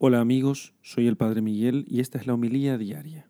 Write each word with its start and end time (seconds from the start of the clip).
Hola 0.00 0.20
amigos, 0.20 0.74
soy 0.80 1.08
el 1.08 1.16
Padre 1.16 1.42
Miguel 1.42 1.84
y 1.88 1.98
esta 1.98 2.18
es 2.18 2.26
la 2.28 2.34
homilía 2.34 2.78
diaria. 2.78 3.28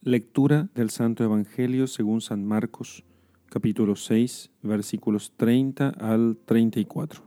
Lectura 0.00 0.68
del 0.76 0.90
Santo 0.90 1.24
Evangelio 1.24 1.88
según 1.88 2.20
San 2.20 2.46
Marcos, 2.46 3.02
capítulo 3.46 3.96
6, 3.96 4.52
versículos 4.62 5.32
30 5.36 5.88
al 5.88 6.36
34. 6.44 7.24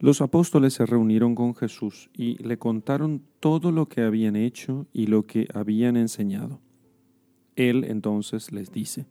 Los 0.00 0.20
apóstoles 0.20 0.74
se 0.74 0.86
reunieron 0.86 1.36
con 1.36 1.54
Jesús 1.54 2.10
y 2.12 2.36
le 2.42 2.58
contaron 2.58 3.22
todo 3.38 3.70
lo 3.70 3.86
que 3.86 4.00
habían 4.00 4.34
hecho 4.34 4.88
y 4.92 5.06
lo 5.06 5.24
que 5.24 5.46
habían 5.54 5.96
enseñado. 5.96 6.60
Él 7.54 7.84
entonces 7.84 8.50
les 8.50 8.72
dice, 8.72 9.06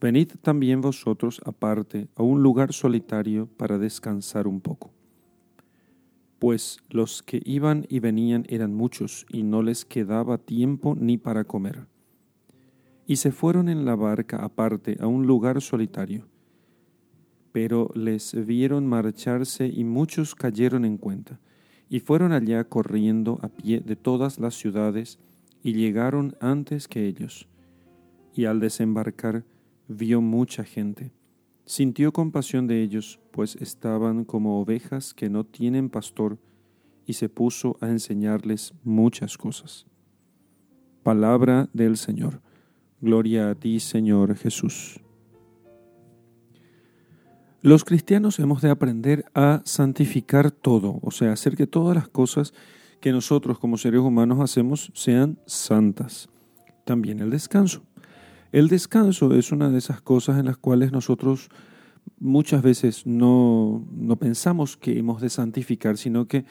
Venid 0.00 0.32
también 0.40 0.80
vosotros 0.80 1.42
aparte 1.44 2.08
a 2.14 2.22
un 2.22 2.42
lugar 2.42 2.72
solitario 2.72 3.50
para 3.58 3.76
descansar 3.76 4.46
un 4.46 4.62
poco 4.62 4.95
pues 6.38 6.78
los 6.90 7.22
que 7.22 7.40
iban 7.44 7.86
y 7.88 8.00
venían 8.00 8.44
eran 8.48 8.74
muchos 8.74 9.26
y 9.30 9.42
no 9.42 9.62
les 9.62 9.84
quedaba 9.84 10.38
tiempo 10.38 10.94
ni 10.94 11.16
para 11.16 11.44
comer. 11.44 11.86
Y 13.06 13.16
se 13.16 13.32
fueron 13.32 13.68
en 13.68 13.84
la 13.84 13.94
barca 13.94 14.38
aparte 14.38 14.96
a 15.00 15.06
un 15.06 15.26
lugar 15.26 15.60
solitario. 15.62 16.28
Pero 17.52 17.90
les 17.94 18.34
vieron 18.46 18.86
marcharse 18.86 19.66
y 19.66 19.84
muchos 19.84 20.34
cayeron 20.34 20.84
en 20.84 20.98
cuenta, 20.98 21.40
y 21.88 22.00
fueron 22.00 22.32
allá 22.32 22.64
corriendo 22.64 23.38
a 23.42 23.48
pie 23.48 23.80
de 23.80 23.96
todas 23.96 24.38
las 24.38 24.54
ciudades, 24.54 25.18
y 25.62 25.72
llegaron 25.72 26.36
antes 26.40 26.86
que 26.86 27.06
ellos. 27.06 27.48
Y 28.34 28.44
al 28.44 28.60
desembarcar 28.60 29.44
vio 29.88 30.20
mucha 30.20 30.64
gente 30.64 31.12
Sintió 31.66 32.12
compasión 32.12 32.68
de 32.68 32.80
ellos, 32.80 33.18
pues 33.32 33.56
estaban 33.56 34.24
como 34.24 34.60
ovejas 34.60 35.12
que 35.12 35.28
no 35.28 35.44
tienen 35.44 35.90
pastor, 35.90 36.38
y 37.04 37.14
se 37.14 37.28
puso 37.28 37.76
a 37.80 37.88
enseñarles 37.88 38.72
muchas 38.84 39.36
cosas. 39.36 39.86
Palabra 41.02 41.68
del 41.72 41.96
Señor. 41.96 42.40
Gloria 43.00 43.50
a 43.50 43.54
ti, 43.54 43.80
Señor 43.80 44.36
Jesús. 44.36 45.00
Los 47.62 47.84
cristianos 47.84 48.38
hemos 48.38 48.62
de 48.62 48.70
aprender 48.70 49.24
a 49.34 49.62
santificar 49.64 50.52
todo, 50.52 51.00
o 51.02 51.10
sea, 51.10 51.32
hacer 51.32 51.56
que 51.56 51.66
todas 51.66 51.96
las 51.96 52.08
cosas 52.08 52.54
que 53.00 53.10
nosotros 53.10 53.58
como 53.58 53.76
seres 53.76 54.00
humanos 54.00 54.38
hacemos 54.40 54.92
sean 54.94 55.40
santas. 55.46 56.28
También 56.84 57.18
el 57.18 57.30
descanso. 57.30 57.82
El 58.52 58.68
descanso 58.68 59.34
es 59.34 59.52
una 59.52 59.70
de 59.70 59.78
esas 59.78 60.00
cosas 60.00 60.38
en 60.38 60.46
las 60.46 60.56
cuales 60.56 60.92
nosotros 60.92 61.50
muchas 62.18 62.62
veces 62.62 63.06
no, 63.06 63.84
no 63.92 64.16
pensamos 64.16 64.76
que 64.76 64.98
hemos 64.98 65.20
de 65.20 65.30
santificar, 65.30 65.96
sino 65.96 66.26
que 66.26 66.44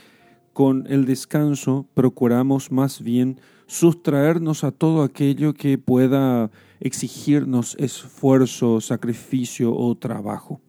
con 0.53 0.85
el 0.87 1.05
descanso 1.05 1.85
procuramos 1.93 2.71
más 2.71 3.01
bien 3.01 3.39
sustraernos 3.67 4.63
a 4.63 4.71
todo 4.71 5.03
aquello 5.03 5.53
que 5.53 5.77
pueda 5.77 6.49
exigirnos 6.79 7.75
esfuerzo, 7.79 8.79
sacrificio 8.79 9.75
o 9.75 9.95
trabajo. 9.95 10.61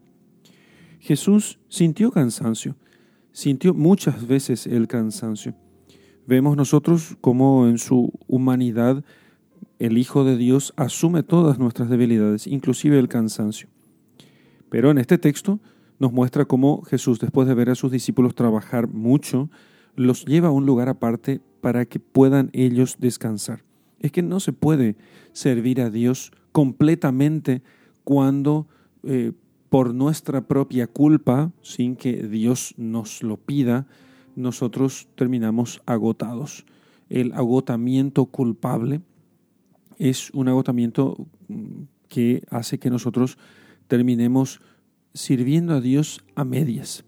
Jesús 0.99 1.61
sintió 1.69 2.11
cansancio, 2.11 2.75
sintió 3.31 3.75
muchas 3.75 4.27
veces 4.27 4.67
el 4.67 4.89
cansancio. 4.89 5.55
Vemos 6.27 6.57
nosotros 6.57 7.17
cómo 7.21 7.69
en 7.69 7.79
su 7.79 8.13
humanidad 8.27 9.05
el 9.79 9.99
Hijo 9.99 10.25
de 10.25 10.37
Dios 10.37 10.73
asume 10.77 11.23
todas 11.23 11.59
nuestras 11.59 11.89
debilidades, 11.89 12.47
inclusive 12.47 12.99
el 12.99 13.09
cansancio. 13.09 13.69
Pero 14.71 14.91
en 14.91 14.99
este 14.99 15.19
texto 15.19 15.61
nos 15.99 16.13
muestra 16.13 16.45
cómo 16.45 16.83
Jesús, 16.83 17.19
después 17.21 17.49
de 17.49 17.55
ver 17.55 17.71
a 17.71 17.75
sus 17.75 17.91
discípulos 17.91 18.35
trabajar 18.35 18.89
mucho, 18.89 19.51
los 19.95 20.25
lleva 20.25 20.49
a 20.49 20.53
un 20.53 20.67
lugar 20.67 20.89
aparte 20.89 21.41
para 21.61 21.87
que 21.87 22.01
puedan 22.01 22.51
ellos 22.53 22.97
descansar. 22.99 23.65
Es 24.01 24.13
que 24.13 24.23
no 24.23 24.41
se 24.41 24.53
puede 24.53 24.97
servir 25.33 25.81
a 25.81 25.91
Dios 25.91 26.33
completamente 26.53 27.63
cuando 28.05 28.67
eh, 29.03 29.33
por 29.69 29.95
nuestra 29.95 30.47
propia 30.47 30.87
culpa, 30.87 31.53
sin 31.63 31.97
que 31.97 32.23
Dios 32.29 32.75
nos 32.77 33.23
lo 33.23 33.37
pida, 33.37 33.87
nosotros 34.37 35.09
terminamos 35.17 35.83
agotados. 35.87 36.67
El 37.09 37.33
agotamiento 37.33 38.27
culpable 38.27 39.01
es 39.99 40.31
un 40.31 40.49
agotamiento 40.49 41.27
mm, 41.49 41.83
que 42.09 42.43
hace 42.51 42.79
que 42.79 42.91
nosotros 42.91 43.39
terminemos 43.89 44.61
sirviendo 45.15 45.75
a 45.75 45.81
Dios 45.81 46.25
a 46.35 46.45
medias. 46.45 47.05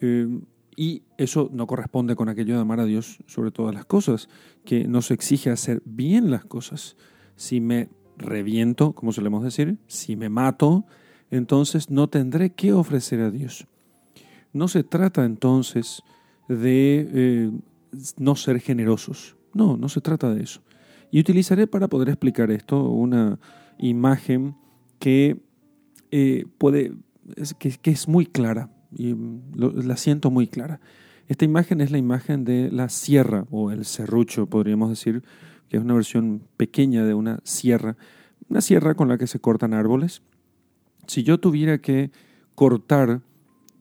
Eh, 0.00 0.40
y 0.76 1.02
eso 1.16 1.50
no 1.52 1.66
corresponde 1.66 2.14
con 2.14 2.28
aquello 2.28 2.54
de 2.54 2.60
amar 2.60 2.78
a 2.78 2.84
Dios 2.84 3.18
sobre 3.26 3.50
todas 3.50 3.74
las 3.74 3.84
cosas, 3.84 4.28
que 4.64 4.86
nos 4.86 5.10
exige 5.10 5.50
hacer 5.50 5.82
bien 5.84 6.30
las 6.30 6.44
cosas. 6.44 6.96
Si 7.34 7.60
me 7.60 7.88
reviento, 8.16 8.92
como 8.92 9.12
solemos 9.12 9.42
decir, 9.42 9.78
si 9.88 10.14
me 10.14 10.28
mato, 10.28 10.84
entonces 11.30 11.90
no 11.90 12.08
tendré 12.08 12.50
que 12.50 12.72
ofrecer 12.72 13.20
a 13.20 13.30
Dios. 13.30 13.66
No 14.52 14.68
se 14.68 14.84
trata 14.84 15.24
entonces 15.24 16.02
de 16.48 17.08
eh, 17.12 17.50
no 18.16 18.36
ser 18.36 18.60
generosos. 18.60 19.36
No, 19.54 19.76
no 19.76 19.88
se 19.88 20.00
trata 20.00 20.32
de 20.32 20.44
eso. 20.44 20.60
Y 21.10 21.20
utilizaré 21.20 21.66
para 21.66 21.88
poder 21.88 22.08
explicar 22.08 22.50
esto 22.50 22.90
una 22.90 23.38
imagen 23.78 24.56
que 24.98 25.40
eh, 26.10 26.46
puede, 26.58 26.92
que, 27.58 27.90
es 27.90 28.08
muy 28.08 28.26
clara, 28.26 28.70
y 28.92 29.14
la 29.54 29.96
siento 29.96 30.30
muy 30.30 30.46
clara. 30.46 30.80
Esta 31.28 31.44
imagen 31.44 31.80
es 31.80 31.90
la 31.90 31.98
imagen 31.98 32.44
de 32.44 32.70
la 32.70 32.88
sierra 32.88 33.46
o 33.50 33.70
el 33.70 33.84
serrucho, 33.84 34.46
podríamos 34.46 34.90
decir, 34.90 35.22
que 35.68 35.76
es 35.76 35.82
una 35.82 35.94
versión 35.94 36.42
pequeña 36.56 37.04
de 37.04 37.14
una 37.14 37.40
sierra, 37.44 37.96
una 38.48 38.60
sierra 38.60 38.94
con 38.94 39.08
la 39.08 39.18
que 39.18 39.26
se 39.26 39.38
cortan 39.38 39.74
árboles. 39.74 40.22
Si 41.06 41.22
yo 41.22 41.38
tuviera 41.38 41.78
que 41.78 42.10
cortar 42.54 43.20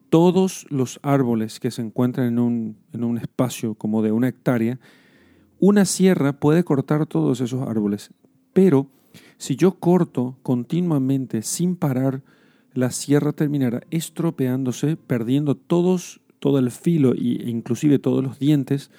todos 0.09 0.65
los 0.69 0.99
árboles 1.03 1.59
que 1.59 1.71
se 1.71 1.81
encuentran 1.81 2.27
en 2.27 2.39
un, 2.39 2.77
en 2.93 3.03
un 3.03 3.17
espacio 3.17 3.75
como 3.75 4.01
de 4.01 4.11
una 4.11 4.27
hectárea, 4.27 4.79
una 5.59 5.85
sierra 5.85 6.33
puede 6.33 6.63
cortar 6.63 7.05
todos 7.05 7.41
esos 7.41 7.67
árboles, 7.67 8.11
pero 8.53 8.87
si 9.37 9.55
yo 9.55 9.79
corto 9.79 10.37
continuamente 10.43 11.41
sin 11.41 11.75
parar, 11.75 12.23
la 12.73 12.91
sierra 12.91 13.33
terminará 13.33 13.81
estropeándose, 13.89 14.97
perdiendo 14.97 15.55
todos, 15.55 16.21
todo 16.39 16.59
el 16.59 16.69
filo 16.71 17.13
e 17.13 17.49
inclusive 17.49 17.99
todos 17.99 18.23
los 18.23 18.39
dientes 18.39 18.91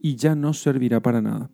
y 0.00 0.16
ya 0.16 0.34
no 0.34 0.52
servirá 0.52 1.00
para 1.00 1.20
nada. 1.20 1.50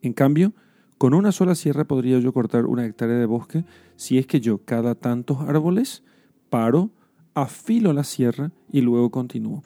En 0.00 0.14
cambio, 0.14 0.52
con 0.98 1.14
una 1.14 1.32
sola 1.32 1.54
sierra 1.54 1.84
podría 1.84 2.18
yo 2.18 2.32
cortar 2.32 2.66
una 2.66 2.86
hectárea 2.86 3.16
de 3.16 3.26
bosque 3.26 3.64
si 3.96 4.18
es 4.18 4.26
que 4.26 4.40
yo 4.40 4.58
cada 4.64 4.94
tantos 4.94 5.40
árboles 5.40 6.02
paro, 6.50 6.90
afilo 7.34 7.92
la 7.92 8.04
sierra 8.04 8.52
y 8.70 8.80
luego 8.80 9.10
continúo. 9.10 9.62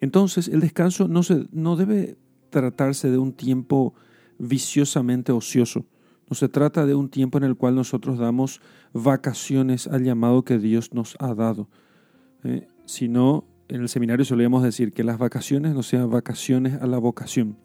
Entonces 0.00 0.48
el 0.48 0.60
descanso 0.60 1.08
no, 1.08 1.22
se, 1.22 1.46
no 1.52 1.76
debe 1.76 2.16
tratarse 2.52 3.10
de 3.10 3.18
un 3.18 3.32
tiempo 3.32 3.94
viciosamente 4.38 5.32
ocioso, 5.32 5.84
no 6.30 6.36
se 6.36 6.48
trata 6.48 6.86
de 6.86 6.94
un 6.94 7.08
tiempo 7.08 7.38
en 7.38 7.44
el 7.44 7.56
cual 7.56 7.74
nosotros 7.74 8.18
damos 8.18 8.60
vacaciones 8.92 9.86
al 9.88 10.04
llamado 10.04 10.44
que 10.44 10.58
Dios 10.58 10.94
nos 10.94 11.16
ha 11.18 11.34
dado, 11.34 11.68
eh, 12.44 12.68
sino 12.86 13.44
en 13.68 13.82
el 13.82 13.88
seminario 13.88 14.24
solíamos 14.24 14.62
decir 14.62 14.92
que 14.92 15.04
las 15.04 15.18
vacaciones 15.18 15.74
no 15.74 15.82
sean 15.82 16.10
vacaciones 16.10 16.80
a 16.80 16.86
la 16.86 16.98
vocación, 16.98 17.56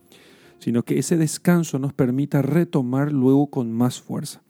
sino 0.59 0.83
que 0.83 0.99
ese 0.99 1.17
descanso 1.17 1.79
nos 1.79 1.93
permita 1.93 2.41
retomar 2.41 3.11
luego 3.11 3.47
con 3.47 3.71
más 3.71 4.01
fuerza. 4.01 4.41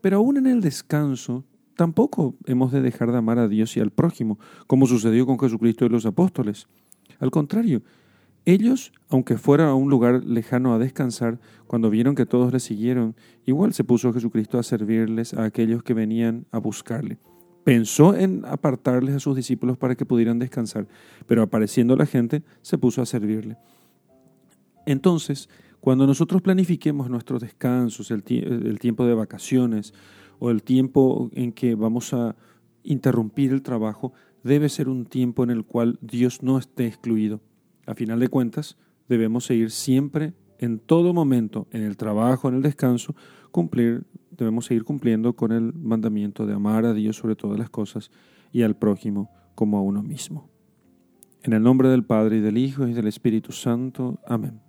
Pero 0.00 0.18
aún 0.18 0.36
en 0.36 0.46
el 0.46 0.60
descanso, 0.60 1.44
tampoco 1.76 2.34
hemos 2.46 2.72
de 2.72 2.80
dejar 2.80 3.12
de 3.12 3.18
amar 3.18 3.38
a 3.38 3.48
Dios 3.48 3.76
y 3.76 3.80
al 3.80 3.90
prójimo, 3.90 4.38
como 4.66 4.86
sucedió 4.86 5.26
con 5.26 5.38
Jesucristo 5.38 5.84
y 5.84 5.88
los 5.90 6.06
apóstoles. 6.06 6.66
Al 7.20 7.30
contrario, 7.30 7.82
ellos, 8.48 8.92
aunque 9.10 9.36
fuera 9.36 9.68
a 9.68 9.74
un 9.74 9.90
lugar 9.90 10.24
lejano 10.24 10.72
a 10.72 10.78
descansar, 10.78 11.38
cuando 11.66 11.90
vieron 11.90 12.14
que 12.14 12.24
todos 12.24 12.50
le 12.50 12.60
siguieron, 12.60 13.14
igual 13.44 13.74
se 13.74 13.84
puso 13.84 14.10
Jesucristo 14.14 14.58
a 14.58 14.62
servirles 14.62 15.34
a 15.34 15.44
aquellos 15.44 15.82
que 15.82 15.92
venían 15.92 16.46
a 16.50 16.56
buscarle. 16.56 17.18
Pensó 17.62 18.16
en 18.16 18.46
apartarles 18.46 19.14
a 19.14 19.20
sus 19.20 19.36
discípulos 19.36 19.76
para 19.76 19.96
que 19.96 20.06
pudieran 20.06 20.38
descansar, 20.38 20.88
pero 21.26 21.42
apareciendo 21.42 21.94
la 21.94 22.06
gente, 22.06 22.42
se 22.62 22.78
puso 22.78 23.02
a 23.02 23.06
servirle. 23.06 23.58
Entonces, 24.86 25.50
cuando 25.80 26.06
nosotros 26.06 26.40
planifiquemos 26.40 27.10
nuestros 27.10 27.42
descansos, 27.42 28.10
el, 28.10 28.24
el 28.26 28.78
tiempo 28.78 29.04
de 29.04 29.12
vacaciones 29.12 29.92
o 30.38 30.50
el 30.50 30.62
tiempo 30.62 31.28
en 31.34 31.52
que 31.52 31.74
vamos 31.74 32.14
a 32.14 32.34
interrumpir 32.82 33.52
el 33.52 33.60
trabajo, 33.60 34.14
debe 34.42 34.70
ser 34.70 34.88
un 34.88 35.04
tiempo 35.04 35.44
en 35.44 35.50
el 35.50 35.66
cual 35.66 35.98
Dios 36.00 36.42
no 36.42 36.56
esté 36.56 36.86
excluido 36.86 37.42
a 37.88 37.94
final 37.94 38.20
de 38.20 38.28
cuentas, 38.28 38.76
debemos 39.08 39.46
seguir 39.46 39.70
siempre, 39.70 40.34
en 40.58 40.78
todo 40.78 41.14
momento, 41.14 41.66
en 41.70 41.82
el 41.82 41.96
trabajo, 41.96 42.48
en 42.48 42.56
el 42.56 42.62
descanso, 42.62 43.16
cumplir, 43.50 44.04
debemos 44.30 44.66
seguir 44.66 44.84
cumpliendo 44.84 45.34
con 45.34 45.52
el 45.52 45.72
mandamiento 45.72 46.46
de 46.46 46.52
amar 46.52 46.84
a 46.84 46.92
Dios 46.92 47.16
sobre 47.16 47.34
todas 47.34 47.58
las 47.58 47.70
cosas 47.70 48.10
y 48.52 48.62
al 48.62 48.76
prójimo 48.76 49.30
como 49.54 49.78
a 49.78 49.82
uno 49.82 50.02
mismo. 50.02 50.50
En 51.42 51.54
el 51.54 51.62
nombre 51.62 51.88
del 51.88 52.04
Padre 52.04 52.36
y 52.36 52.40
del 52.40 52.58
Hijo 52.58 52.86
y 52.86 52.92
del 52.92 53.06
Espíritu 53.06 53.52
Santo. 53.52 54.20
Amén. 54.26 54.67